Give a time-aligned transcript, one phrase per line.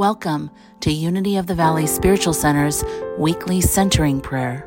[0.00, 2.82] Welcome to Unity of the Valley Spiritual Center's
[3.18, 4.66] weekly centering prayer.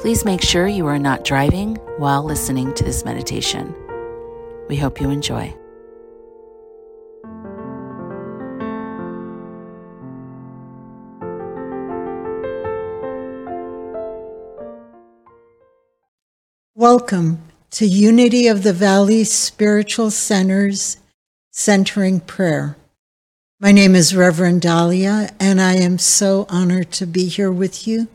[0.00, 3.74] Please make sure you are not driving while listening to this meditation.
[4.70, 5.54] We hope you enjoy.
[16.74, 20.96] Welcome to Unity of the Valley Spiritual Center's
[21.50, 22.78] Centering Prayer.
[23.62, 28.08] My name is Reverend Dalia, and I am so honored to be here with you.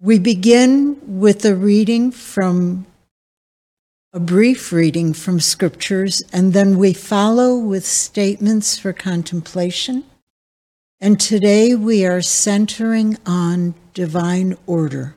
[0.00, 2.86] We begin with a reading from
[4.14, 10.04] a brief reading from scriptures, and then we follow with statements for contemplation.
[10.98, 15.14] And today we are centering on divine order.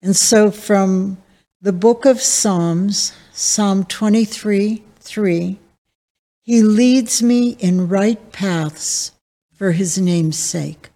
[0.00, 1.16] And so from
[1.60, 5.58] the book of Psalms, Psalm 23 3,
[6.44, 9.12] he leads me in right paths
[9.54, 10.90] for his name's sake.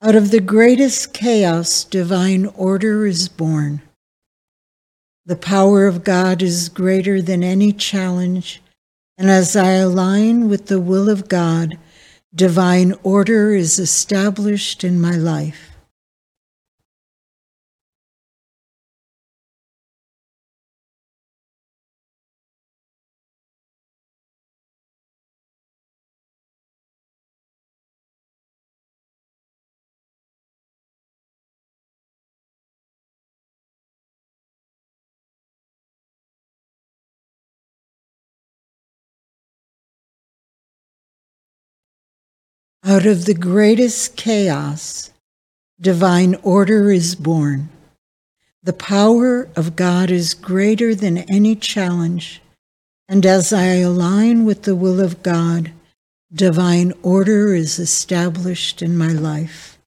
[0.00, 3.82] Out of the greatest chaos, divine order is born.
[5.26, 8.62] The power of God is greater than any challenge,
[9.18, 11.78] and as I align with the will of God,
[12.32, 15.69] divine order is established in my life.
[42.84, 45.10] Out of the greatest chaos,
[45.78, 47.68] divine order is born.
[48.62, 52.40] The power of God is greater than any challenge,
[53.06, 55.72] and as I align with the will of God,
[56.32, 59.79] divine order is established in my life.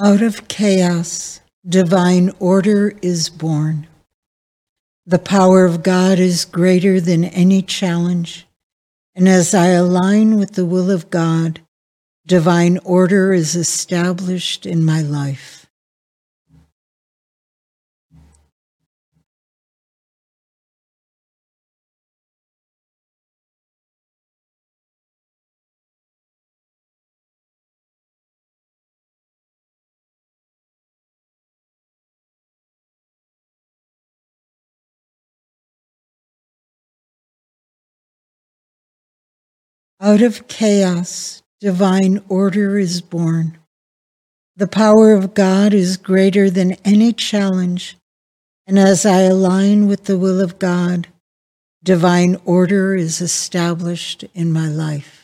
[0.00, 3.88] Out of chaos, divine order is born.
[5.06, 8.46] The power of God is greater than any challenge.
[9.16, 11.62] And as I align with the will of God,
[12.24, 15.57] divine order is established in my life.
[40.00, 43.58] Out of chaos, divine order is born.
[44.54, 47.96] The power of God is greater than any challenge,
[48.64, 51.08] and as I align with the will of God,
[51.82, 55.17] divine order is established in my life.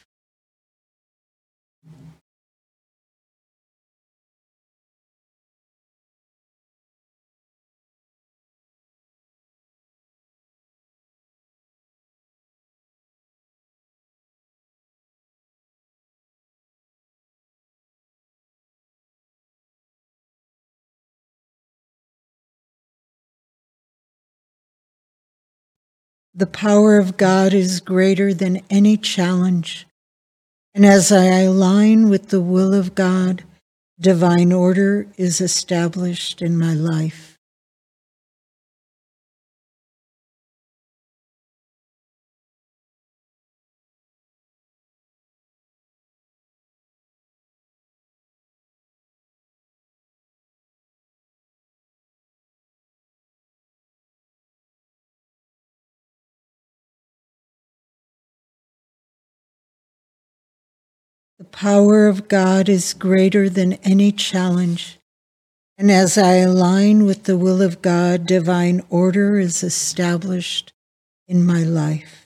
[26.37, 29.87] The power of God is greater than any challenge.
[30.75, 33.45] And as I align with the will of God,
[34.01, 37.34] divine order is established in my life.
[61.45, 64.99] The power of God is greater than any challenge.
[65.77, 70.73] And as I align with the will of God, divine order is established
[71.29, 72.24] in my life.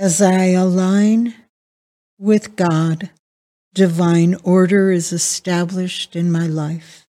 [0.00, 1.34] As I align
[2.20, 3.10] with God,
[3.74, 7.07] divine order is established in my life.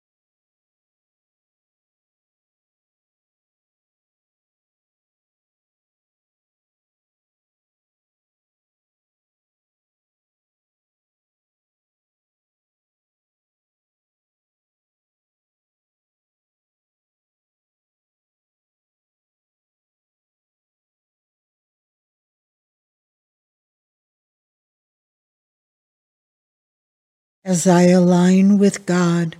[27.45, 29.37] As I align with God,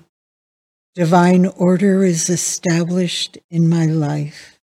[0.95, 4.58] divine order is established in my life.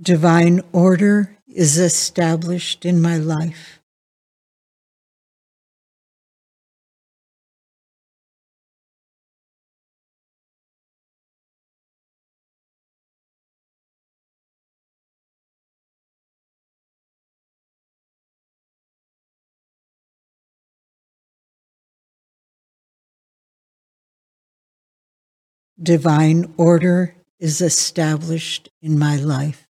[0.00, 3.80] Divine order is established in my life.
[25.80, 29.67] Divine order is established in my life.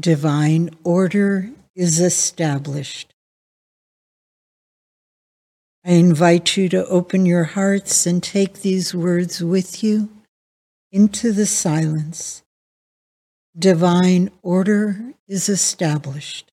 [0.00, 3.12] Divine order is established.
[5.84, 10.08] I invite you to open your hearts and take these words with you
[10.90, 12.42] into the silence.
[13.56, 16.50] Divine order is established.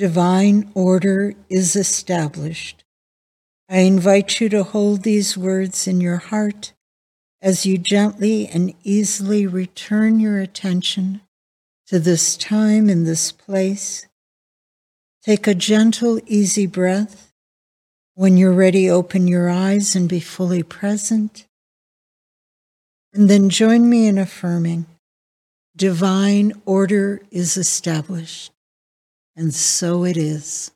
[0.00, 2.84] Divine order is established.
[3.68, 6.72] I invite you to hold these words in your heart
[7.42, 11.20] as you gently and easily return your attention
[11.88, 14.06] to this time and this place.
[15.22, 17.30] Take a gentle, easy breath.
[18.14, 21.46] When you're ready, open your eyes and be fully present.
[23.12, 24.86] And then join me in affirming
[25.76, 28.50] divine order is established.
[29.36, 30.72] And so it is.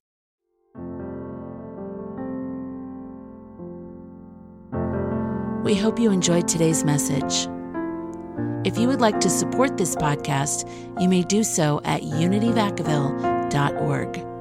[5.64, 7.48] We hope you enjoyed today's message.
[8.66, 10.68] If you would like to support this podcast,
[11.00, 14.33] you may do so at unityvacaville.org.